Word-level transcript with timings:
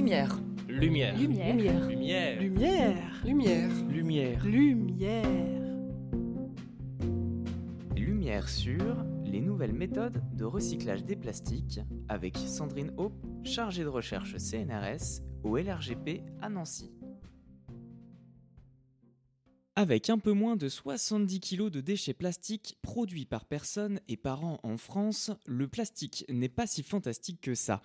Lumière. 0.00 0.40
Lumière. 0.66 1.14
Lumière. 1.14 1.54
Lumière. 1.54 2.40
Lumière. 2.40 2.40
Lumière. 3.22 3.70
Lumière. 3.90 4.46
Lumière. 4.46 5.24
Lumière 7.94 8.48
sur 8.48 8.96
les 9.26 9.42
nouvelles 9.42 9.74
méthodes 9.74 10.22
de 10.32 10.44
recyclage 10.46 11.04
des 11.04 11.16
plastiques 11.16 11.80
avec 12.08 12.38
Sandrine 12.38 12.94
Hope, 12.96 13.12
chargée 13.44 13.82
de 13.82 13.88
recherche 13.88 14.38
CNRS 14.38 15.20
au 15.44 15.58
LRGP 15.58 16.22
à 16.40 16.48
Nancy. 16.48 16.90
Avec 19.76 20.10
un 20.10 20.18
peu 20.18 20.32
moins 20.32 20.56
de 20.56 20.68
70 20.68 21.40
kg 21.40 21.70
de 21.70 21.80
déchets 21.80 22.12
plastiques 22.12 22.76
produits 22.82 23.24
par 23.24 23.44
personne 23.44 24.00
et 24.08 24.16
par 24.16 24.44
an 24.44 24.58
en 24.64 24.76
France, 24.76 25.30
le 25.46 25.68
plastique 25.68 26.24
n'est 26.28 26.48
pas 26.48 26.66
si 26.66 26.82
fantastique 26.82 27.40
que 27.40 27.54
ça. 27.54 27.80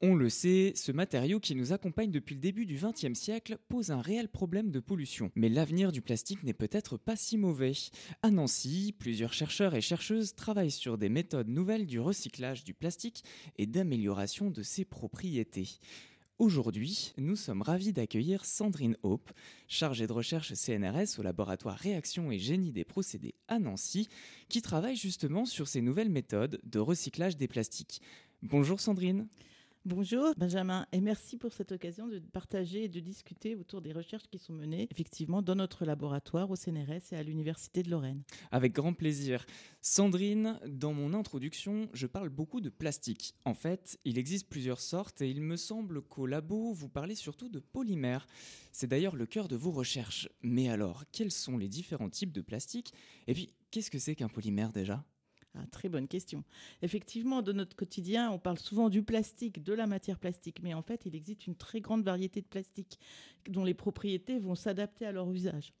On 0.00 0.14
le 0.14 0.30
sait, 0.30 0.72
ce 0.74 0.90
matériau 0.90 1.38
qui 1.38 1.54
nous 1.54 1.74
accompagne 1.74 2.10
depuis 2.10 2.34
le 2.34 2.40
début 2.40 2.64
du 2.64 2.76
XXe 2.76 3.12
siècle 3.12 3.58
pose 3.68 3.90
un 3.90 4.00
réel 4.00 4.28
problème 4.28 4.70
de 4.70 4.80
pollution. 4.80 5.30
Mais 5.34 5.50
l'avenir 5.50 5.92
du 5.92 6.00
plastique 6.00 6.42
n'est 6.44 6.54
peut-être 6.54 6.96
pas 6.96 7.14
si 7.14 7.36
mauvais. 7.36 7.72
À 8.22 8.30
Nancy, 8.30 8.94
plusieurs 8.98 9.34
chercheurs 9.34 9.74
et 9.74 9.82
chercheuses 9.82 10.34
travaillent 10.34 10.70
sur 10.70 10.96
des 10.96 11.10
méthodes 11.10 11.48
nouvelles 11.48 11.86
du 11.86 12.00
recyclage 12.00 12.64
du 12.64 12.72
plastique 12.72 13.22
et 13.58 13.66
d'amélioration 13.66 14.50
de 14.50 14.62
ses 14.62 14.86
propriétés. 14.86 15.68
Aujourd'hui, 16.38 17.14
nous 17.18 17.34
sommes 17.34 17.62
ravis 17.62 17.92
d'accueillir 17.92 18.44
Sandrine 18.44 18.96
Hope, 19.02 19.32
chargée 19.66 20.06
de 20.06 20.12
recherche 20.12 20.54
CNRS 20.54 21.18
au 21.18 21.22
laboratoire 21.22 21.76
Réaction 21.76 22.30
et 22.30 22.38
Génie 22.38 22.70
des 22.70 22.84
procédés 22.84 23.34
à 23.48 23.58
Nancy, 23.58 24.08
qui 24.48 24.62
travaille 24.62 24.94
justement 24.94 25.46
sur 25.46 25.66
ces 25.66 25.80
nouvelles 25.80 26.10
méthodes 26.10 26.60
de 26.62 26.78
recyclage 26.78 27.36
des 27.36 27.48
plastiques. 27.48 28.00
Bonjour 28.42 28.78
Sandrine. 28.78 29.26
Bonjour 29.84 30.34
Benjamin 30.36 30.86
et 30.92 31.00
merci 31.00 31.38
pour 31.38 31.52
cette 31.52 31.72
occasion 31.72 32.08
de 32.08 32.18
partager 32.18 32.84
et 32.84 32.88
de 32.88 32.98
discuter 33.00 33.54
autour 33.54 33.80
des 33.80 33.92
recherches 33.92 34.26
qui 34.28 34.38
sont 34.38 34.52
menées 34.52 34.88
effectivement 34.90 35.40
dans 35.40 35.54
notre 35.54 35.84
laboratoire 35.84 36.50
au 36.50 36.56
CNRS 36.56 37.12
et 37.12 37.16
à 37.16 37.22
l'Université 37.22 37.82
de 37.82 37.90
Lorraine. 37.90 38.22
Avec 38.50 38.72
grand 38.72 38.92
plaisir. 38.92 39.46
Sandrine, 39.80 40.58
dans 40.66 40.92
mon 40.92 41.14
introduction, 41.14 41.88
je 41.94 42.06
parle 42.06 42.28
beaucoup 42.28 42.60
de 42.60 42.70
plastique. 42.70 43.34
En 43.44 43.54
fait, 43.54 43.98
il 44.04 44.18
existe 44.18 44.48
plusieurs 44.48 44.80
sortes 44.80 45.22
et 45.22 45.30
il 45.30 45.40
me 45.40 45.56
semble 45.56 46.02
qu'au 46.02 46.26
labo, 46.26 46.72
vous 46.72 46.88
parlez 46.88 47.14
surtout 47.14 47.48
de 47.48 47.60
polymères. 47.60 48.26
C'est 48.72 48.88
d'ailleurs 48.88 49.16
le 49.16 49.26
cœur 49.26 49.48
de 49.48 49.56
vos 49.56 49.70
recherches. 49.70 50.28
Mais 50.42 50.68
alors, 50.68 51.04
quels 51.12 51.32
sont 51.32 51.56
les 51.56 51.68
différents 51.68 52.10
types 52.10 52.32
de 52.32 52.42
plastique? 52.42 52.92
Et 53.28 53.32
puis, 53.32 53.54
qu'est-ce 53.70 53.90
que 53.90 53.98
c'est 53.98 54.16
qu'un 54.16 54.28
polymère 54.28 54.72
déjà? 54.72 55.04
Ah, 55.54 55.66
très 55.70 55.88
bonne 55.88 56.08
question. 56.08 56.44
Effectivement, 56.82 57.42
dans 57.42 57.52
notre 57.52 57.74
quotidien, 57.74 58.30
on 58.30 58.38
parle 58.38 58.58
souvent 58.58 58.88
du 58.88 59.02
plastique, 59.02 59.62
de 59.62 59.72
la 59.72 59.86
matière 59.86 60.18
plastique, 60.18 60.60
mais 60.62 60.74
en 60.74 60.82
fait, 60.82 61.06
il 61.06 61.14
existe 61.14 61.46
une 61.46 61.56
très 61.56 61.80
grande 61.80 62.04
variété 62.04 62.40
de 62.40 62.46
plastiques 62.46 62.98
dont 63.48 63.64
les 63.64 63.74
propriétés 63.74 64.38
vont 64.38 64.54
s'adapter 64.54 65.06
à 65.06 65.12
leur 65.12 65.30
usage. 65.30 65.72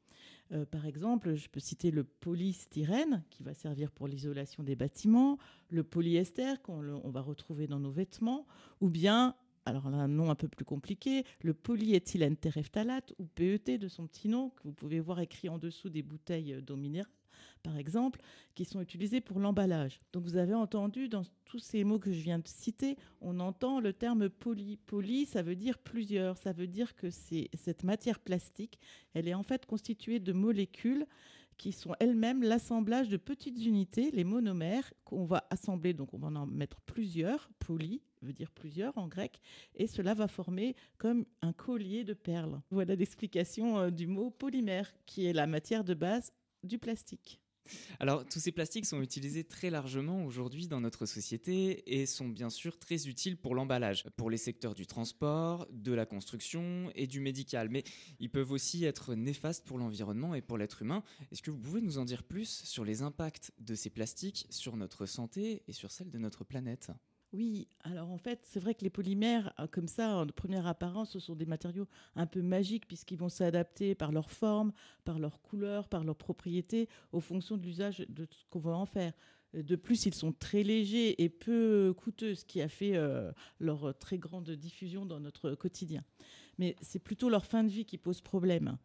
Euh, 0.52 0.64
par 0.64 0.86
exemple, 0.86 1.34
je 1.34 1.48
peux 1.48 1.60
citer 1.60 1.90
le 1.90 2.04
polystyrène, 2.04 3.22
qui 3.30 3.42
va 3.42 3.54
servir 3.54 3.90
pour 3.90 4.08
l'isolation 4.08 4.62
des 4.62 4.74
bâtiments, 4.74 5.38
le 5.68 5.84
polyester, 5.84 6.54
qu'on 6.62 7.10
va 7.10 7.20
retrouver 7.20 7.66
dans 7.66 7.78
nos 7.78 7.90
vêtements, 7.90 8.46
ou 8.80 8.88
bien 8.88 9.34
alors 9.66 9.90
là, 9.90 9.98
un 9.98 10.08
nom 10.08 10.30
un 10.30 10.34
peu 10.34 10.48
plus 10.48 10.64
compliqué, 10.64 11.24
le 11.42 11.52
polyéthylène 11.52 12.38
terephthalate 12.38 13.12
ou 13.18 13.26
PET 13.26 13.76
de 13.76 13.88
son 13.88 14.06
petit 14.06 14.28
nom, 14.28 14.48
que 14.48 14.62
vous 14.64 14.72
pouvez 14.72 14.98
voir 14.98 15.20
écrit 15.20 15.50
en 15.50 15.58
dessous 15.58 15.90
des 15.90 16.02
bouteilles 16.02 16.62
d'eau 16.62 16.76
minérale 16.76 17.12
par 17.58 17.76
exemple, 17.76 18.20
qui 18.54 18.64
sont 18.64 18.80
utilisés 18.80 19.20
pour 19.20 19.40
l'emballage. 19.40 20.00
Donc 20.12 20.24
vous 20.24 20.36
avez 20.36 20.54
entendu 20.54 21.08
dans 21.08 21.22
tous 21.44 21.58
ces 21.58 21.84
mots 21.84 21.98
que 21.98 22.12
je 22.12 22.20
viens 22.20 22.38
de 22.38 22.46
citer, 22.46 22.96
on 23.20 23.40
entend 23.40 23.80
le 23.80 23.92
terme 23.92 24.28
poly. 24.28 24.76
Poly, 24.76 25.26
ça 25.26 25.42
veut 25.42 25.56
dire 25.56 25.78
plusieurs, 25.78 26.36
ça 26.36 26.52
veut 26.52 26.66
dire 26.66 26.94
que 26.94 27.08
cette 27.10 27.84
matière 27.84 28.20
plastique, 28.20 28.78
elle 29.14 29.28
est 29.28 29.34
en 29.34 29.42
fait 29.42 29.66
constituée 29.66 30.20
de 30.20 30.32
molécules 30.32 31.06
qui 31.58 31.72
sont 31.72 31.94
elles-mêmes 31.98 32.42
l'assemblage 32.42 33.08
de 33.08 33.16
petites 33.16 33.64
unités, 33.64 34.10
les 34.12 34.24
monomères, 34.24 34.92
qu'on 35.04 35.24
va 35.24 35.46
assembler, 35.50 35.92
donc 35.92 36.14
on 36.14 36.18
va 36.18 36.28
en 36.28 36.46
mettre 36.46 36.80
plusieurs, 36.82 37.50
poly 37.58 38.00
veut 38.22 38.32
dire 38.32 38.50
plusieurs 38.50 38.96
en 38.96 39.08
grec, 39.08 39.40
et 39.74 39.86
cela 39.86 40.14
va 40.14 40.28
former 40.28 40.74
comme 40.96 41.24
un 41.42 41.52
collier 41.52 42.04
de 42.04 42.14
perles. 42.14 42.60
Voilà 42.70 42.94
l'explication 42.94 43.78
euh, 43.78 43.90
du 43.90 44.06
mot 44.06 44.30
polymère, 44.30 44.92
qui 45.06 45.26
est 45.26 45.32
la 45.32 45.46
matière 45.46 45.84
de 45.84 45.94
base 45.94 46.32
du 46.62 46.78
plastique. 46.78 47.40
Alors, 48.00 48.24
tous 48.24 48.40
ces 48.40 48.52
plastiques 48.52 48.86
sont 48.86 49.02
utilisés 49.02 49.44
très 49.44 49.70
largement 49.70 50.24
aujourd'hui 50.24 50.68
dans 50.68 50.80
notre 50.80 51.06
société 51.06 51.98
et 52.00 52.06
sont 52.06 52.28
bien 52.28 52.50
sûr 52.50 52.78
très 52.78 53.08
utiles 53.08 53.36
pour 53.36 53.54
l'emballage, 53.54 54.04
pour 54.16 54.30
les 54.30 54.36
secteurs 54.36 54.74
du 54.74 54.86
transport, 54.86 55.66
de 55.72 55.92
la 55.92 56.06
construction 56.06 56.90
et 56.94 57.06
du 57.06 57.20
médical. 57.20 57.68
Mais 57.68 57.84
ils 58.20 58.30
peuvent 58.30 58.52
aussi 58.52 58.84
être 58.84 59.14
néfastes 59.14 59.66
pour 59.66 59.78
l'environnement 59.78 60.34
et 60.34 60.42
pour 60.42 60.58
l'être 60.58 60.82
humain. 60.82 61.02
Est-ce 61.32 61.42
que 61.42 61.50
vous 61.50 61.58
pouvez 61.58 61.80
nous 61.80 61.98
en 61.98 62.04
dire 62.04 62.22
plus 62.22 62.62
sur 62.64 62.84
les 62.84 63.02
impacts 63.02 63.52
de 63.58 63.74
ces 63.74 63.90
plastiques 63.90 64.46
sur 64.50 64.76
notre 64.76 65.06
santé 65.06 65.62
et 65.68 65.72
sur 65.72 65.90
celle 65.90 66.10
de 66.10 66.18
notre 66.18 66.44
planète? 66.44 66.90
Oui, 67.34 67.68
alors 67.82 68.10
en 68.10 68.16
fait, 68.16 68.40
c'est 68.44 68.58
vrai 68.58 68.74
que 68.74 68.82
les 68.82 68.90
polymères, 68.90 69.52
euh, 69.60 69.66
comme 69.66 69.86
ça, 69.86 70.16
en 70.16 70.26
première 70.26 70.66
apparence, 70.66 71.10
ce 71.12 71.18
sont 71.18 71.34
des 71.34 71.44
matériaux 71.44 71.86
un 72.16 72.26
peu 72.26 72.40
magiques 72.40 72.86
puisqu'ils 72.86 73.18
vont 73.18 73.28
s'adapter 73.28 73.94
par 73.94 74.12
leur 74.12 74.30
forme, 74.30 74.72
par 75.04 75.18
leur 75.18 75.42
couleur, 75.42 75.88
par 75.88 76.04
leurs 76.04 76.16
propriétés, 76.16 76.88
aux 77.12 77.20
fonctions 77.20 77.58
de 77.58 77.62
l'usage 77.64 77.98
de 78.08 78.26
ce 78.30 78.46
qu'on 78.48 78.60
va 78.60 78.72
en 78.72 78.86
faire. 78.86 79.12
De 79.52 79.76
plus, 79.76 80.06
ils 80.06 80.14
sont 80.14 80.32
très 80.32 80.62
légers 80.62 81.22
et 81.22 81.28
peu 81.28 81.94
coûteux, 81.96 82.34
ce 82.34 82.44
qui 82.44 82.62
a 82.62 82.68
fait 82.68 82.96
euh, 82.96 83.30
leur 83.60 83.96
très 83.98 84.18
grande 84.18 84.50
diffusion 84.50 85.04
dans 85.04 85.20
notre 85.20 85.54
quotidien. 85.54 86.04
Mais 86.58 86.76
c'est 86.80 86.98
plutôt 86.98 87.28
leur 87.28 87.44
fin 87.44 87.62
de 87.62 87.68
vie 87.68 87.84
qui 87.84 87.98
pose 87.98 88.20
problème 88.20 88.76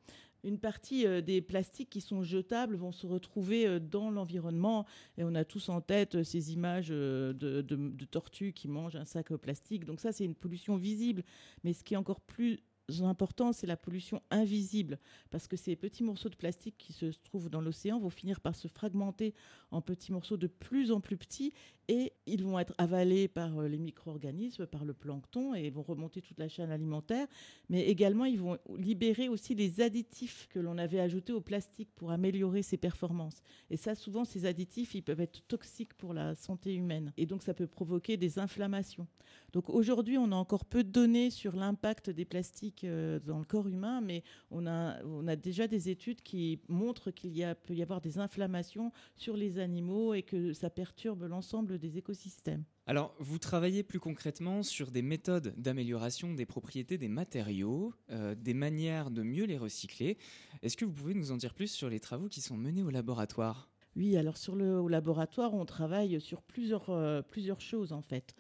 une 0.44 0.60
partie 0.60 1.08
euh, 1.08 1.22
des 1.22 1.42
plastiques 1.42 1.90
qui 1.90 2.02
sont 2.02 2.24
jetables 2.24 2.76
vont 2.76 2.92
se 2.92 3.08
retrouver 3.08 3.66
euh, 3.66 3.80
dans 3.80 4.12
l'environnement. 4.12 4.86
Et 5.18 5.24
on 5.24 5.36
a 5.36 5.46
tous 5.46 5.70
en 5.70 5.82
tête 5.82 6.16
euh, 6.16 6.24
ces 6.24 6.54
images 6.54 6.90
de, 6.90 8.06
tortues 8.12 8.54
qui 8.54 8.68
mangent 8.68 8.96
un 8.96 9.06
sac 9.06 9.34
plastique. 9.36 9.86
Donc 9.86 10.00
ça, 10.00 10.12
c'est 10.12 10.26
une 10.26 10.36
pollution 10.36 10.76
visible. 10.76 11.24
Mais 11.64 11.74
ce 11.74 11.84
qui 11.84 11.94
est 11.94 11.98
encore 11.98 12.22
plus 12.22 12.60
important, 13.02 13.54
c'est 13.54 13.66
la 13.66 13.78
pollution 13.78 14.22
invisible, 14.30 15.00
parce 15.30 15.48
que 15.48 15.56
ces 15.56 15.76
petits 15.78 16.04
morceaux 16.04 16.28
de 16.28 16.36
plastique 16.36 16.76
qui 16.78 16.92
se 16.92 17.06
trouvent 17.24 17.50
dans 17.50 17.62
l'océan 17.62 17.98
vont 17.98 18.10
finir 18.10 18.42
par 18.42 18.56
se 18.56 18.68
fragmenter 18.68 19.34
en 19.72 19.82
petits 19.82 20.12
morceaux 20.12 20.36
de 20.36 20.48
plus 20.48 20.92
en 20.92 21.00
plus 21.00 21.16
petits, 21.16 21.54
et 21.88 22.14
ils 22.26 22.44
vont 22.44 22.60
être 22.60 22.74
avalés 22.78 23.28
par 23.28 23.60
euh, 23.60 23.68
les 23.68 23.78
micro-organismes, 23.78 24.66
par 24.66 24.86
le 24.86 24.94
plancton, 24.94 25.54
et 25.54 25.70
vont 25.70 25.82
remonter 25.82 26.22
toute 26.22 26.40
la 26.40 26.48
chaîne 26.48 26.72
alimentaire, 26.72 27.28
mais 27.70 27.88
également 27.88 28.26
ils 28.26 28.40
vont 28.40 28.58
libérer 28.78 29.30
aussi 29.30 29.56
les 29.56 29.82
additifs 29.82 30.48
que 30.50 30.60
l'on 30.60 30.78
avait 30.78 31.00
ajoutés 31.00 31.34
au 31.34 31.42
plastique 31.42 31.90
pour 31.96 32.12
améliorer 32.12 32.62
ses 32.62 32.78
performances. 32.78 33.42
Et 33.70 33.78
ça, 33.78 33.96
souvent, 33.96 34.26
ces 34.26 34.46
additifs, 34.46 34.96
ils 34.96 35.04
peuvent 35.04 35.22
être 35.22 35.42
toxiques 35.48 35.94
pour 35.96 36.14
la 36.14 36.36
santé 36.36 36.74
humaine, 36.74 37.12
et 37.18 37.26
donc 37.26 37.44
ça 37.44 37.54
peut 37.54 37.68
provoquer 37.68 38.18
des 38.18 38.40
inflammations. 38.40 39.08
Donc 39.52 39.70
aujourd'hui, 39.70 40.18
on 40.18 40.32
a 40.32 40.36
encore 40.36 40.66
peu 40.66 40.84
de 40.84 40.90
données 40.90 41.30
sur 41.30 41.56
l'impact 41.56 42.10
des 42.10 42.26
plastiques 42.26 42.84
euh, 42.84 43.20
dans 43.20 43.40
le 43.40 43.46
corps 43.46 43.68
humain, 43.68 44.02
mais 44.02 44.24
on 44.52 44.66
a, 44.68 45.36
déjà 45.36 45.68
des 45.68 45.90
études 45.90 46.22
qui 46.22 46.60
montrent 46.68 47.12
qu'il 47.12 47.56
peut 47.64 47.74
y 47.74 47.82
avoir 47.82 48.02
des 48.02 48.20
inflammations 48.20 48.92
sur 49.16 49.36
les 49.36 49.60
animaux 49.60 50.14
et 50.14 50.24
que 50.24 50.54
ça 50.54 50.70
perturbe 50.70 51.24
l'ensemble 51.24 51.73
des 51.78 51.98
écosystèmes. 51.98 52.64
Alors, 52.86 53.16
vous 53.20 53.40
travaillez 53.40 53.84
plus 53.84 54.00
concrètement 54.00 54.64
sur 54.64 54.92
des 54.92 55.02
méthodes 55.02 55.54
d'amélioration 55.58 56.34
des 56.34 56.46
propriétés 56.46 56.98
des 56.98 57.08
matériaux, 57.08 57.94
euh, 58.10 58.36
des 58.36 58.54
manières 58.54 59.12
de 59.12 59.24
mieux 59.24 59.46
les 59.46 59.58
recycler. 59.58 60.18
Est-ce 60.62 60.78
que 60.78 60.86
vous 60.86 60.94
pouvez 60.94 61.14
nous 61.14 61.32
en 61.32 61.38
dire 61.38 61.54
plus 61.54 61.68
sur 61.68 61.90
les 61.90 62.00
travaux 62.00 62.28
qui 62.28 62.42
sont 62.42 62.58
menés 62.58 62.84
au 62.84 62.90
laboratoire? 62.90 63.70
Oui, 63.96 64.18
alors 64.18 64.38
sur 64.38 64.56
le 64.56 64.80
au 64.80 64.88
laboratoire, 64.88 65.54
on 65.54 65.66
travaille 65.66 66.20
sur 66.20 66.42
plusieurs, 66.42 66.90
euh, 66.90 67.22
plusieurs 67.22 67.62
choses 67.62 67.94
en 67.94 68.02
fait. 68.02 68.36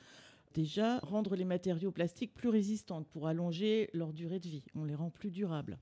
Déjà, 0.53 0.99
rendre 0.99 1.35
les 1.35 1.45
matériaux 1.45 1.91
plastiques 1.91 2.33
plus 2.33 2.49
résistants 2.49 3.03
pour 3.03 3.27
allonger 3.27 3.89
leur 3.93 4.13
durée 4.13 4.39
de 4.39 4.47
vie. 4.47 4.63
On 4.75 4.83
les 4.83 4.95
rend 4.95 5.09
plus 5.09 5.31
durables. 5.31 5.79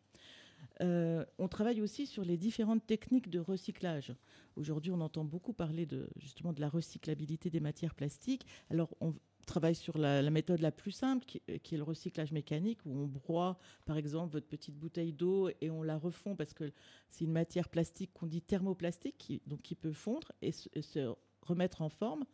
Euh, 0.82 1.26
on 1.38 1.48
travaille 1.48 1.82
aussi 1.82 2.08
sur 2.08 2.24
les 2.24 2.38
différentes 2.38 2.86
techniques 2.86 3.30
de 3.30 3.40
recyclage. 3.40 4.14
Aujourd'hui, 4.56 4.92
on 4.92 5.02
entend 5.02 5.24
beaucoup 5.24 5.54
parler 5.54 5.86
de, 5.86 6.10
justement 6.18 6.54
de 6.54 6.62
la 6.62 6.70
recyclabilité 6.70 7.50
des 7.50 7.60
matières 7.60 7.94
plastiques. 7.94 8.46
Alors, 8.70 8.96
on 9.00 9.14
travaille 9.46 9.76
sur 9.76 9.98
la, 9.98 10.30
méthode 10.30 10.60
la 10.62 10.72
plus 10.72 10.92
simple, 10.92 11.26
qui, 11.26 11.42
est 11.48 11.78
le 11.78 11.84
recyclage 11.84 12.32
mécanique, 12.32 12.80
où 12.86 12.92
on 12.92 13.08
broie, 13.08 13.60
par 13.86 13.98
exemple, 13.98 14.34
votre 14.34 14.48
petite 14.48 14.76
bouteille 14.76 15.14
d'eau 15.14 15.50
et 15.62 15.70
on 15.70 15.84
la 15.84 15.98
refond 15.98 16.36
parce 16.36 16.54
que 16.54 16.72
c'est 17.10 17.26
une 17.26 17.32
matière 17.32 17.70
plastique 17.70 18.12
qu'on 18.14 18.28
dit 18.28 18.42
thermoplastique, 18.42 19.18
qui, 19.18 19.42
donc 19.48 19.62
qui 19.62 19.76
peut 19.76 19.94
fondre 19.94 20.32
et 20.42 20.52
se 20.52 21.14
remettre 21.42 21.82
en 21.82 21.90
forme. 21.90 22.26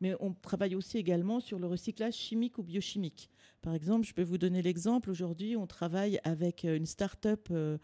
Mais 0.00 0.14
on 0.20 0.32
travaille 0.32 0.74
aussi 0.74 0.98
également 0.98 1.40
sur 1.40 1.58
le 1.58 1.66
recyclage 1.66 2.14
chimique 2.14 2.58
ou 2.58 2.62
biochimique. 2.62 3.30
Par 3.62 3.74
exemple, 3.74 4.06
je 4.06 4.14
peux 4.14 4.22
vous 4.22 4.38
donner 4.38 4.62
l'exemple. 4.62 5.10
Aujourd'hui, 5.10 5.56
on 5.56 5.66
travaille 5.66 6.20
avec 6.24 6.64
euh, 6.64 6.76
une 6.76 6.86
start-up 6.86 7.48
euh, 7.50 7.78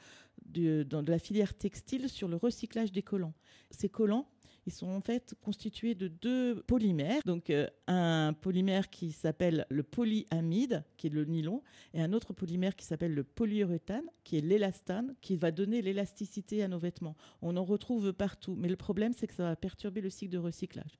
de, 0.46 0.86
la 1.06 1.18
filière 1.18 1.54
textile 1.54 2.08
sur 2.08 2.28
le 2.28 2.36
recyclage 2.36 2.92
des 2.92 3.02
collants. 3.02 3.34
Ces 3.70 3.88
collants, 3.88 4.28
Ils 4.66 4.72
sont 4.72 4.88
en 4.88 5.00
fait 5.00 5.34
constitués 5.42 5.94
de 5.94 6.08
deux 6.08 6.62
polymères. 6.62 7.20
Donc 7.26 7.50
euh, 7.50 7.66
un 7.88 8.32
polymère 8.32 8.88
qui 8.88 9.10
s'appelle 9.10 9.66
le 9.68 9.82
polyamide, 9.82 10.84
qui 10.96 11.08
est 11.08 11.10
le 11.10 11.24
nylon, 11.24 11.62
et 11.92 12.00
un 12.00 12.12
autre 12.12 12.32
polymère 12.32 12.76
qui 12.76 12.86
s'appelle 12.86 13.12
le 13.12 13.24
polyuréthane, 13.24 14.06
qui 14.22 14.38
est 14.38 14.40
l'élastane, 14.40 15.16
qui 15.20 15.36
va 15.36 15.50
donner 15.50 15.82
l'élasticité 15.82 16.62
à 16.62 16.68
nos 16.68 16.78
vêtements. 16.78 17.16
On 17.42 17.56
en 17.56 17.64
retrouve 17.64 18.12
partout, 18.12 18.54
mais 18.56 18.68
le 18.68 18.76
problème 18.76 19.12
c'est 19.12 19.26
que 19.26 19.34
ça 19.34 19.42
va 19.42 19.56
perturber 19.56 20.00
le 20.00 20.10
cycle 20.10 20.32
de 20.32 20.38
recyclage. 20.38 20.98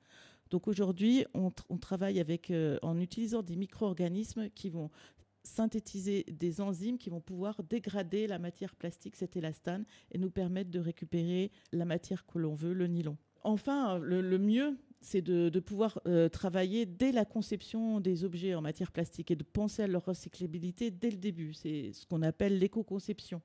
Donc 0.51 0.69
aujourd'hui, 0.69 1.25
on, 1.35 1.51
travaille 1.79 2.21
avec, 2.21 2.51
euh, 2.51 2.79
en 2.83 2.99
utilisant 3.01 3.43
des 3.43 3.57
micro-organismes 3.57 4.51
qui 4.51 4.71
vont 4.71 4.91
synthétiser 5.43 6.25
des 6.29 6.61
enzymes 6.61 6.99
qui 6.99 7.11
vont 7.11 7.21
pouvoir 7.21 7.63
dégrader 7.63 8.27
la 8.27 8.39
matière 8.39 8.75
plastique, 8.75 9.17
cet 9.17 9.37
élastane, 9.37 9.85
et 10.13 10.19
nous 10.19 10.31
permettre 10.31 10.71
de 10.71 10.81
récupérer 10.81 11.51
la 11.73 11.85
matière 11.85 12.27
que 12.27 12.39
l'on 12.39 12.55
veut, 12.55 12.73
le 12.73 12.87
nylon. 12.87 13.17
Enfin, 13.43 13.99
le, 13.99 14.39
mieux, 14.39 14.79
c'est 15.03 15.21
de, 15.21 15.61
pouvoir 15.61 16.01
euh, 16.07 16.31
travailler 16.31 16.87
dès 16.87 17.13
la 17.13 17.27
conception 17.27 18.01
des 18.01 18.25
objets 18.25 18.55
en 18.55 18.63
matière 18.63 18.91
plastique 18.91 19.31
et 19.31 19.37
de 19.37 19.45
penser 19.45 19.83
à 19.83 19.87
leur 19.87 20.07
recyclabilité 20.07 20.91
dès 20.91 21.11
le 21.11 21.19
début. 21.19 21.53
C'est 21.53 21.93
ce 21.93 22.07
qu'on 22.07 22.23
appelle 22.23 22.59
l'éco-conception. 22.59 23.43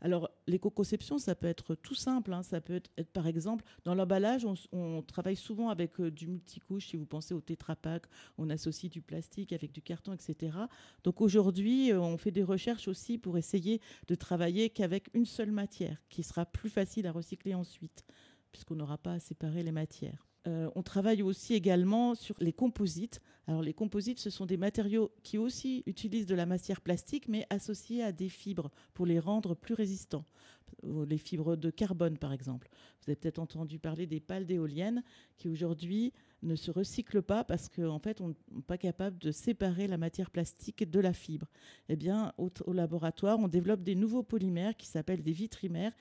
Alors, 0.00 0.30
l'éco-conception, 0.46 1.18
ça 1.18 1.34
peut 1.34 1.46
être 1.46 1.74
tout 1.74 1.94
simple. 1.94 2.32
Hein. 2.32 2.42
Ça 2.42 2.60
peut 2.60 2.74
être, 2.74 3.12
par 3.12 3.26
exemple, 3.26 3.64
dans 3.84 3.94
l'emballage, 3.94 4.46
on, 4.72 5.02
travaille 5.02 5.36
souvent 5.36 5.68
avec 5.68 6.00
euh, 6.00 6.10
du 6.10 6.26
multicouche. 6.26 6.88
Si 6.88 6.96
vous 6.96 7.06
pensez 7.06 7.34
au 7.34 7.40
Tetra 7.40 7.76
on 8.38 8.50
associe 8.50 8.90
du 8.90 9.02
plastique 9.02 9.52
avec 9.52 9.72
du 9.72 9.82
carton, 9.82 10.12
etc. 10.12 10.56
Donc 11.04 11.20
aujourd'hui, 11.20 11.92
euh, 11.92 12.00
on 12.00 12.16
fait 12.16 12.30
des 12.30 12.42
recherches 12.42 12.88
aussi 12.88 13.18
pour 13.18 13.38
essayer 13.38 13.80
de 14.08 14.14
travailler 14.14 14.70
qu'avec 14.70 15.08
une 15.14 15.26
seule 15.26 15.52
matière, 15.52 16.02
qui 16.08 16.22
sera 16.22 16.46
plus 16.46 16.70
facile 16.70 17.06
à 17.06 17.12
recycler 17.12 17.54
ensuite, 17.54 18.04
puisqu'on 18.52 18.76
n'aura 18.76 18.98
pas 18.98 19.12
à 19.12 19.20
séparer 19.20 19.62
les 19.62 19.72
matières. 19.72 20.29
Euh, 20.46 20.70
on 20.74 20.82
travaille 20.82 21.22
aussi 21.22 21.54
également 21.54 22.14
sur 22.14 22.34
les 22.40 22.52
composites. 22.52 23.20
Alors 23.46 23.62
les 23.62 23.74
composites, 23.74 24.18
ce 24.18 24.30
sont 24.30 24.46
des 24.46 24.56
matériaux 24.56 25.12
qui 25.22 25.38
aussi 25.38 25.82
utilisent 25.86 26.26
de 26.26 26.34
la 26.34 26.46
matière 26.46 26.80
plastique, 26.80 27.28
mais 27.28 27.46
associés 27.50 28.02
à 28.02 28.12
des 28.12 28.28
fibres 28.28 28.70
pour 28.94 29.06
les 29.06 29.18
rendre 29.18 29.54
plus 29.54 29.74
résistants. 29.74 30.24
Les 30.82 31.18
fibres 31.18 31.56
de 31.56 31.70
carbone, 31.70 32.18
par 32.18 32.32
exemple. 32.32 32.68
Vous 33.00 33.10
avez 33.10 33.16
peut-être 33.16 33.38
entendu 33.38 33.78
parler 33.78 34.06
des 34.06 34.20
pales 34.20 34.46
d'éoliennes 34.46 35.02
qui 35.36 35.48
aujourd'hui 35.48 36.12
ne 36.42 36.56
se 36.56 36.70
recyclent 36.70 37.22
pas 37.22 37.44
parce 37.44 37.68
qu'en 37.68 37.98
fait, 37.98 38.20
on 38.20 38.28
n'est 38.28 38.62
pas 38.66 38.78
capable 38.78 39.18
de 39.18 39.30
séparer 39.30 39.86
la 39.86 39.98
matière 39.98 40.30
plastique 40.30 40.88
de 40.88 41.00
la 41.00 41.12
fibre. 41.12 41.46
Eh 41.88 41.96
bien, 41.96 42.32
au, 42.38 42.50
laboratoire, 42.72 43.38
on 43.38 43.48
développe 43.48 43.82
des 43.82 43.94
nouveaux 43.94 44.22
polymères 44.22 44.76
qui 44.76 44.86
s'appellent 44.86 45.22
des 45.22 45.32
vitrimères 45.32 45.92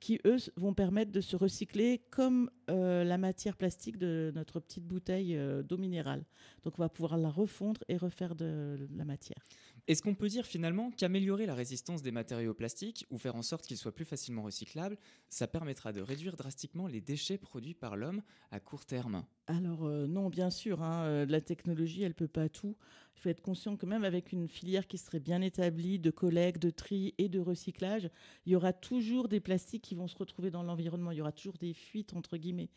qui, 0.00 0.20
eux, 0.24 0.36
vont 0.56 0.74
permettre 0.74 1.10
de 1.10 1.20
se 1.20 1.34
recycler 1.34 2.02
comme 2.10 2.50
euh, 2.70 3.02
la 3.02 3.18
matière 3.18 3.56
plastique 3.56 3.98
de 3.98 4.32
notre 4.34 4.60
petite 4.60 4.84
bouteille 4.84 5.36
euh, 5.36 5.62
d'eau 5.62 5.76
minérale. 5.76 6.24
Donc, 6.64 6.74
on 6.78 6.82
va 6.82 6.88
pouvoir 6.88 7.16
la 7.16 7.30
refondre 7.30 7.82
et 7.88 7.96
refaire 7.96 8.36
de 8.36 8.88
la 8.96 9.04
matière. 9.04 9.38
Est-ce 9.88 10.02
qu'on 10.02 10.14
peut 10.14 10.28
dire 10.28 10.44
finalement 10.44 10.90
qu'améliorer 10.90 11.46
la 11.46 11.54
résistance 11.54 12.02
des 12.02 12.10
matériaux 12.10 12.52
plastiques 12.52 13.06
ou 13.08 13.16
faire 13.16 13.36
en 13.36 13.42
sorte 13.42 13.66
qu'ils 13.66 13.78
soient 13.78 13.94
plus 13.94 14.04
facilement 14.04 14.42
recyclables, 14.42 14.98
ça 15.30 15.46
permettra 15.46 15.94
de 15.94 16.02
réduire 16.02 16.36
drastiquement 16.36 16.86
les 16.86 17.00
déchets 17.00 17.38
produits 17.38 17.72
par 17.72 17.96
l'homme 17.96 18.20
à 18.50 18.60
court 18.60 18.84
terme? 18.84 19.24
Alors 19.46 19.86
euh, 19.86 20.06
non, 20.06 20.28
bien 20.28 20.50
sûr, 20.50 20.82
hein, 20.82 21.04
euh, 21.04 21.26
la 21.26 21.40
technologie, 21.40 22.02
elle 22.02 22.12
peut 22.12 22.28
pas 22.28 22.50
tout. 22.50 22.76
Il 23.16 23.20
faut 23.22 23.30
être 23.30 23.40
conscient 23.40 23.78
que 23.78 23.86
même 23.86 24.04
avec 24.04 24.30
une 24.30 24.46
filière 24.46 24.86
qui 24.86 24.98
serait 24.98 25.20
bien 25.20 25.40
établie 25.40 25.98
de 25.98 26.10
collecte, 26.10 26.60
de 26.62 26.68
tri 26.68 27.14
et 27.16 27.30
de 27.30 27.40
recyclage, 27.40 28.10
il 28.44 28.52
y 28.52 28.56
aura 28.56 28.74
toujours 28.74 29.26
des 29.26 29.40
plastiques 29.40 29.84
qui 29.84 29.94
vont 29.94 30.06
se 30.06 30.16
retrouver 30.18 30.50
dans 30.50 30.62
l'environnement. 30.62 31.12
Il 31.12 31.16
y 31.16 31.22
aura 31.22 31.32
toujours 31.32 31.56
des 31.56 31.72
fuites 31.72 32.12
entre 32.12 32.36
guillemets. 32.36 32.68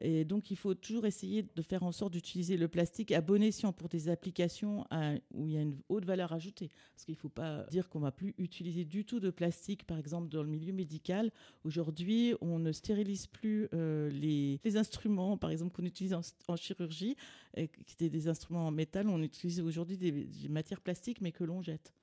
Et 0.00 0.24
donc, 0.24 0.50
il 0.50 0.56
faut 0.56 0.74
toujours 0.74 1.06
essayer 1.06 1.42
de 1.42 1.62
faire 1.62 1.82
en 1.82 1.92
sorte 1.92 2.12
d'utiliser 2.12 2.56
le 2.56 2.68
plastique 2.68 3.12
à 3.12 3.20
bon 3.20 3.42
escient 3.42 3.72
pour 3.72 3.88
des 3.88 4.08
applications 4.08 4.84
où 5.32 5.46
il 5.46 5.52
y 5.52 5.56
a 5.56 5.60
une 5.60 5.78
haute 5.88 6.04
valeur 6.04 6.32
ajoutée. 6.32 6.70
Parce 6.94 7.04
qu'il 7.04 7.14
ne 7.14 7.18
faut 7.18 7.28
pas 7.28 7.64
dire 7.70 7.88
qu'on 7.88 8.00
va 8.00 8.10
plus 8.10 8.34
utiliser 8.38 8.84
du 8.84 9.04
tout 9.04 9.20
de 9.20 9.30
plastique, 9.30 9.84
par 9.84 9.98
exemple, 9.98 10.28
dans 10.28 10.42
le 10.42 10.48
milieu 10.48 10.72
médical. 10.72 11.30
Aujourd'hui, 11.64 12.34
on 12.40 12.58
ne 12.58 12.72
stérilise 12.72 13.26
plus 13.26 13.68
euh, 13.74 14.10
les, 14.10 14.58
instruments, 14.76 15.36
par 15.36 15.50
exemple, 15.50 15.72
qu'on 15.72 15.84
utilise 15.84 16.14
en, 16.14 16.56
chirurgie, 16.56 17.16
qui 17.54 17.92
étaient 17.92 18.10
des 18.10 18.28
instruments 18.28 18.66
en 18.66 18.70
métal. 18.70 19.08
On 19.08 19.22
utilise 19.22 19.60
aujourd'hui 19.60 19.98
des, 19.98 20.26
matières 20.48 20.80
plastiques, 20.80 21.20
mais 21.20 21.32
que 21.32 21.44
l'on 21.44 21.62
jette. 21.62 21.94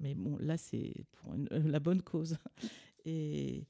Mais 0.00 0.14
bon, 0.14 0.36
là, 0.40 0.56
c'est 0.56 0.92
pour 1.12 1.34
la 1.50 1.80
bonne 1.80 2.02
cause. 2.02 2.36
Et 3.06 3.66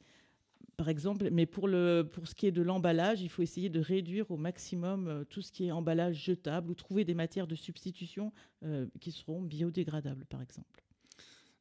par 0.76 0.88
exemple, 0.90 1.28
mais 1.32 1.46
pour, 1.46 1.68
le, 1.68 2.02
pour 2.02 2.28
ce 2.28 2.34
qui 2.34 2.46
est 2.46 2.52
de 2.52 2.62
l'emballage, 2.62 3.22
il 3.22 3.30
faut 3.30 3.42
essayer 3.42 3.70
de 3.70 3.80
réduire 3.80 4.30
au 4.30 4.36
maximum 4.36 5.08
euh, 5.08 5.24
tout 5.24 5.40
ce 5.40 5.50
qui 5.50 5.66
est 5.66 5.70
emballage 5.70 6.22
jetable 6.22 6.70
ou 6.70 6.74
trouver 6.74 7.04
des 7.04 7.14
matières 7.14 7.46
de 7.46 7.54
substitution 7.54 8.32
euh, 8.62 8.86
qui 9.00 9.10
seront 9.10 9.40
biodégradables, 9.40 10.26
par 10.26 10.42
exemple. 10.42 10.82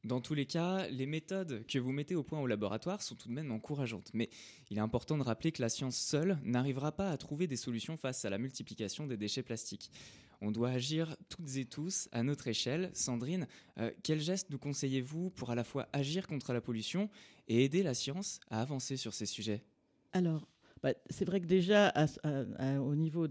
Dans 0.04 0.20
tous 0.20 0.34
les 0.34 0.46
cas, 0.46 0.86
les 0.88 1.06
méthodes 1.06 1.66
que 1.66 1.78
vous 1.78 1.90
mettez 1.90 2.14
au 2.14 2.22
point 2.22 2.38
au 2.40 2.46
laboratoire 2.46 3.02
sont 3.02 3.16
tout 3.16 3.28
de 3.28 3.32
même 3.32 3.50
encourageantes. 3.50 4.10
Mais 4.12 4.28
il 4.70 4.76
est 4.76 4.80
important 4.80 5.18
de 5.18 5.22
rappeler 5.22 5.50
que 5.50 5.62
la 5.62 5.68
science 5.68 5.96
seule 5.96 6.38
n'arrivera 6.44 6.92
pas 6.92 7.10
à 7.10 7.16
trouver 7.16 7.48
des 7.48 7.56
solutions 7.56 7.96
face 7.96 8.24
à 8.24 8.30
la 8.30 8.38
multiplication 8.38 9.06
des 9.06 9.16
déchets 9.16 9.42
plastiques. 9.42 9.90
On 10.40 10.50
doit 10.50 10.70
agir 10.70 11.16
toutes 11.28 11.56
et 11.56 11.64
tous 11.64 12.08
à 12.12 12.22
notre 12.22 12.48
échelle. 12.48 12.90
Sandrine, 12.94 13.46
euh, 13.78 13.90
quels 14.02 14.20
gestes 14.20 14.50
nous 14.50 14.58
conseillez-vous 14.58 15.30
pour 15.30 15.50
à 15.50 15.54
la 15.54 15.64
fois 15.64 15.88
agir 15.92 16.26
contre 16.26 16.52
la 16.52 16.60
pollution 16.60 17.08
et 17.48 17.64
aider 17.64 17.82
la 17.82 17.94
science 17.94 18.40
à 18.50 18.60
avancer 18.60 18.96
sur 18.96 19.14
ces 19.14 19.26
sujets? 19.26 19.62
Alors, 20.12 20.48
bah, 20.82 20.92
c'est 21.10 21.24
vrai 21.24 21.40
que 21.40 21.46
déjà, 21.46 21.92
au 22.80 22.94
niveau 22.94 23.26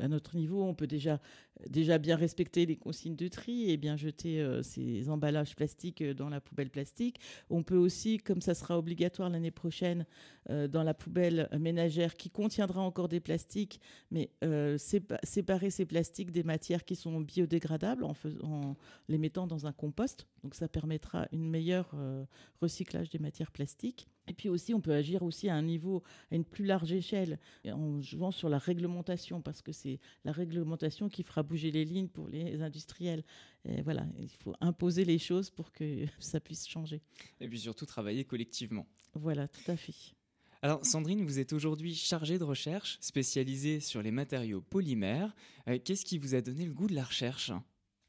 à 0.00 0.08
notre 0.08 0.36
niveau, 0.36 0.62
on 0.62 0.74
peut 0.74 0.86
déjà, 0.86 1.20
déjà 1.68 1.98
bien 1.98 2.16
respecter 2.16 2.66
les 2.66 2.76
consignes 2.76 3.16
de 3.16 3.28
tri 3.28 3.70
et 3.70 3.76
bien 3.76 3.96
jeter 3.96 4.40
euh, 4.40 4.62
ces 4.62 5.08
emballages 5.08 5.54
plastiques 5.56 6.02
euh, 6.02 6.14
dans 6.14 6.28
la 6.28 6.40
poubelle 6.40 6.70
plastique. 6.70 7.20
On 7.50 7.62
peut 7.62 7.76
aussi, 7.76 8.18
comme 8.18 8.40
ça 8.40 8.54
sera 8.54 8.78
obligatoire 8.78 9.30
l'année 9.30 9.50
prochaine, 9.50 10.06
euh, 10.50 10.68
dans 10.68 10.82
la 10.82 10.94
poubelle 10.94 11.48
ménagère 11.58 12.14
qui 12.14 12.30
contiendra 12.30 12.80
encore 12.80 13.08
des 13.08 13.20
plastiques, 13.20 13.80
mais 14.10 14.30
séparer 14.78 15.70
ces 15.70 15.84
plastiques 15.84 16.30
des 16.30 16.42
matières 16.42 16.84
qui 16.84 16.96
sont 16.96 17.20
biodégradables 17.20 18.04
en, 18.04 18.14
en, 18.42 18.76
les 19.08 19.18
mettant 19.18 19.46
dans 19.46 19.66
un 19.66 19.72
compost. 19.72 20.26
Donc 20.42 20.54
ça 20.54 20.68
permettra 20.68 21.28
une 21.32 21.48
meilleure 21.48 21.94
recyclage 22.60 23.10
des 23.10 23.18
matières 23.18 23.50
plastiques. 23.50 24.08
Et 24.28 24.34
puis 24.34 24.48
aussi, 24.48 24.74
on 24.74 24.80
peut 24.80 24.92
agir 24.92 25.22
aussi 25.22 25.48
à 25.48 25.54
un 25.54 25.62
niveau, 25.62 26.02
à 26.30 26.36
une 26.36 26.44
plus 26.44 26.64
large 26.64 26.92
échelle, 26.92 27.38
en 27.66 28.00
jouant 28.00 28.30
sur 28.30 28.48
la 28.48 28.58
réglementation, 28.58 29.40
parce 29.40 29.62
que 29.62 29.72
c'est 29.72 29.98
la 30.24 30.32
réglementation 30.32 31.08
qui 31.08 31.22
fera 31.22 31.42
bouger 31.42 31.70
les 31.70 31.84
lignes 31.84 32.08
pour 32.08 32.28
les 32.28 32.62
industriels. 32.62 33.24
Et 33.64 33.82
voilà, 33.82 34.06
il 34.18 34.28
faut 34.28 34.54
imposer 34.60 35.04
les 35.04 35.18
choses 35.18 35.50
pour 35.50 35.72
que 35.72 36.04
ça 36.18 36.40
puisse 36.40 36.66
changer. 36.66 37.00
Et 37.40 37.48
puis 37.48 37.58
surtout 37.58 37.86
travailler 37.86 38.24
collectivement. 38.24 38.86
Voilà, 39.14 39.48
tout 39.48 39.70
à 39.70 39.76
fait. 39.76 40.14
Alors 40.60 40.84
Sandrine, 40.84 41.24
vous 41.24 41.38
êtes 41.38 41.52
aujourd'hui 41.52 41.94
chargée 41.94 42.36
de 42.36 42.44
recherche, 42.44 42.98
spécialisée 43.00 43.78
sur 43.78 44.02
les 44.02 44.10
matériaux 44.10 44.60
polymères. 44.60 45.34
Euh, 45.68 45.78
qu'est-ce 45.82 46.04
qui 46.04 46.18
vous 46.18 46.34
a 46.34 46.40
donné 46.40 46.64
le 46.64 46.72
goût 46.72 46.88
de 46.88 46.94
la 46.94 47.04
recherche? 47.04 47.52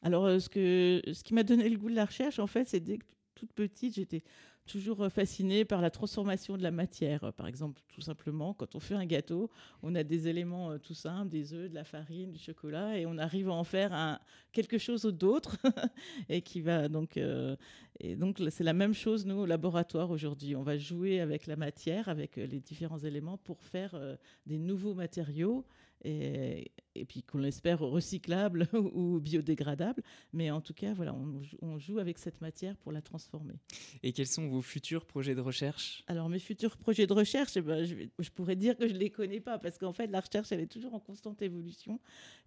Alors 0.01 0.25
euh, 0.25 0.39
ce, 0.39 0.49
que, 0.49 1.01
ce 1.13 1.23
qui 1.23 1.35
m'a 1.35 1.43
donné 1.43 1.69
le 1.69 1.77
goût 1.77 1.89
de 1.89 1.95
la 1.95 2.05
recherche, 2.05 2.39
en 2.39 2.47
fait, 2.47 2.67
c'est 2.67 2.79
dès 2.79 2.97
que 2.97 3.05
toute 3.35 3.53
petite, 3.53 3.95
j'étais 3.95 4.23
toujours 4.69 5.01
euh, 5.01 5.09
fasciné 5.09 5.65
par 5.65 5.81
la 5.81 5.89
transformation 5.89 6.55
de 6.55 6.63
la 6.63 6.71
matière. 6.71 7.33
Par 7.33 7.47
exemple, 7.47 7.81
tout 7.87 8.01
simplement, 8.01 8.53
quand 8.53 8.75
on 8.75 8.79
fait 8.79 8.93
un 8.93 9.05
gâteau, 9.05 9.49
on 9.81 9.95
a 9.95 10.03
des 10.03 10.27
éléments 10.27 10.71
euh, 10.71 10.77
tout 10.77 10.93
simples, 10.93 11.29
des 11.29 11.53
œufs, 11.53 11.69
de 11.69 11.75
la 11.75 11.83
farine, 11.83 12.31
du 12.31 12.39
chocolat, 12.39 12.97
et 12.97 13.05
on 13.05 13.17
arrive 13.17 13.49
à 13.49 13.53
en 13.53 13.63
faire 13.63 14.19
quelque 14.51 14.77
chose 14.77 15.03
d'autre, 15.03 15.57
et 16.29 16.41
qui 16.41 16.61
va 16.61 16.87
donc. 16.87 17.17
Euh, 17.17 17.55
et 17.99 18.15
donc, 18.15 18.41
c'est 18.49 18.63
la 18.63 18.73
même 18.73 18.93
chose, 18.93 19.25
nous, 19.25 19.39
au 19.39 19.45
laboratoire 19.45 20.09
aujourd'hui. 20.09 20.55
On 20.55 20.63
va 20.63 20.77
jouer 20.77 21.19
avec 21.19 21.47
la 21.47 21.57
matière, 21.57 22.07
avec 22.07 22.37
les 22.37 22.61
différents 22.61 22.99
éléments, 22.99 23.37
pour 23.37 23.61
faire 23.61 23.99
des 24.45 24.57
nouveaux 24.57 24.93
matériaux 24.93 25.65
et, 26.05 26.71
et 26.99 27.05
puis 27.05 27.23
qu'on 27.23 27.37
l'espère 27.37 27.79
recyclable 27.79 28.67
ou 28.73 29.19
biodégradable. 29.19 30.03
Mais 30.33 30.51
en 30.51 30.61
tout 30.61 30.73
cas, 30.73 30.93
voilà, 30.93 31.15
on, 31.61 31.79
joue 31.79 31.99
avec 31.99 32.17
cette 32.17 32.41
matière 32.41 32.75
pour 32.77 32.91
la 32.91 33.01
transformer. 33.01 33.55
Et 34.03 34.11
quels 34.11 34.27
sont 34.27 34.47
vos 34.49 34.61
futurs 34.61 35.05
projets 35.05 35.35
de 35.35 35.41
recherche? 35.41 36.03
Alors, 36.07 36.29
mes 36.29 36.39
futurs 36.39 36.77
projets 36.77 37.07
de 37.07 37.13
recherche, 37.13 37.55
eh 37.55 37.61
ben, 37.61 37.85
je, 37.85 37.95
je, 38.19 38.29
pourrais 38.29 38.55
dire 38.55 38.77
que 38.77 38.87
je 38.87 38.93
ne 38.93 38.99
les 38.99 39.09
connais 39.09 39.39
pas 39.39 39.57
parce 39.59 39.77
qu'en 39.77 39.93
fait, 39.93 40.07
la 40.07 40.19
recherche, 40.19 40.51
elle 40.51 40.59
est 40.59 40.67
toujours 40.67 40.93
en 40.93 40.99
constante 40.99 41.41
évolution. 41.41 41.99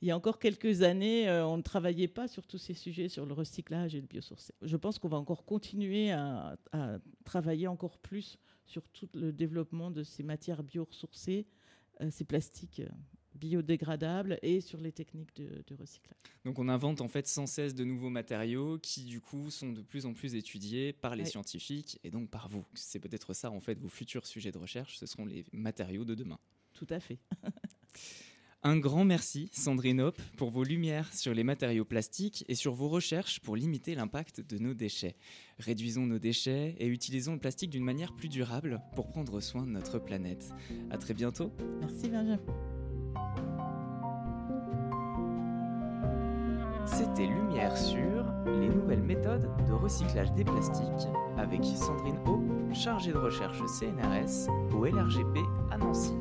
Il 0.02 0.08
y 0.08 0.10
a 0.10 0.16
encore 0.16 0.38
quelques 0.38 0.82
années, 0.82 1.28
euh, 1.28 1.46
on 1.46 1.56
ne 1.56 1.62
travaillait 1.62 2.08
pas 2.08 2.28
sur 2.28 2.46
tous 2.46 2.58
ces 2.58 2.74
sujets, 2.74 3.08
sur 3.08 3.24
le 3.24 3.32
recyclage 3.32 3.94
et 3.94 4.00
le 4.00 4.06
biosourcé. 4.06 4.52
Je 4.60 4.76
pense 4.76 4.98
qu'on 4.98 5.08
va 5.08 5.16
encore 5.16 5.44
continuer 5.44 6.10
à, 6.10 6.56
à 6.72 6.98
travailler 7.24 7.68
encore 7.68 7.98
plus 7.98 8.38
sur 8.66 8.88
tout 8.88 9.08
le 9.14 9.32
développement 9.32 9.90
de 9.90 10.02
ces 10.02 10.22
matières 10.22 10.62
bioressourcées, 10.62 11.46
euh, 12.00 12.10
ces 12.10 12.24
plastiques 12.24 12.80
euh, 12.80 12.88
biodégradables 13.42 14.38
et 14.42 14.60
sur 14.60 14.80
les 14.80 14.92
techniques 14.92 15.34
de, 15.34 15.74
recyclage. 15.74 16.16
Donc 16.44 16.58
on 16.58 16.68
invente 16.68 17.00
en 17.00 17.08
fait 17.08 17.26
sans 17.26 17.46
cesse 17.46 17.74
de 17.74 17.84
nouveaux 17.84 18.10
matériaux 18.10 18.78
qui 18.78 19.04
du 19.04 19.20
coup 19.20 19.50
sont 19.50 19.72
de 19.72 19.82
plus 19.82 20.06
en 20.06 20.12
plus 20.12 20.36
étudiés 20.36 20.92
par 20.92 21.16
les 21.16 21.24
scientifiques 21.24 21.98
et 22.04 22.10
donc 22.10 22.30
par 22.30 22.48
vous. 22.48 22.64
C'est 22.74 23.00
peut-être 23.00 23.34
ça 23.34 23.50
en 23.50 23.60
fait 23.60 23.78
vos 23.80 23.88
futurs 23.88 24.26
sujets 24.26 24.52
de 24.52 24.58
recherche, 24.58 24.96
ce 24.98 25.06
seront 25.06 25.26
les 25.26 25.44
matériaux 25.52 26.04
de 26.04 26.14
demain. 26.14 26.38
Tout 26.72 26.86
à 26.90 27.00
fait. 27.00 27.18
Un 28.64 28.78
grand 28.78 29.04
merci, 29.04 29.50
Sandrine 29.52 30.00
Hope, 30.00 30.22
pour 30.36 30.50
vos 30.50 30.62
lumières 30.62 31.12
sur 31.12 31.34
les 31.34 31.42
matériaux 31.42 31.84
plastiques 31.84 32.44
et 32.46 32.54
sur 32.54 32.74
vos 32.74 32.88
recherches 32.88 33.40
pour 33.40 33.56
limiter 33.56 33.96
l'impact 33.96 34.40
de 34.40 34.56
nos 34.58 34.72
déchets. 34.72 35.16
Réduisons 35.58 36.06
nos 36.06 36.20
déchets 36.20 36.76
et 36.78 36.86
utilisons 36.86 37.32
le 37.32 37.40
plastique 37.40 37.70
d'une 37.70 37.82
manière 37.82 38.14
plus 38.14 38.28
durable 38.28 38.80
pour 38.94 39.08
prendre 39.08 39.40
soin 39.40 39.66
de 39.66 39.72
notre 39.72 39.98
planète. 39.98 40.52
À 40.92 40.98
très 40.98 41.12
bientôt. 41.12 41.50
Merci, 41.80 42.08
Benjamin. 42.08 42.38
C'était 46.92 47.26
Lumière 47.26 47.74
sur 47.74 48.22
les 48.46 48.68
nouvelles 48.68 49.02
méthodes 49.02 49.48
de 49.66 49.72
recyclage 49.72 50.30
des 50.34 50.44
plastiques 50.44 51.08
avec 51.38 51.64
Sandrine 51.64 52.18
Hope, 52.26 52.74
chargée 52.74 53.12
de 53.12 53.18
recherche 53.18 53.58
CNRS 53.64 54.50
au 54.76 54.84
LRGP 54.84 55.38
à 55.70 55.78
Nancy. 55.78 56.12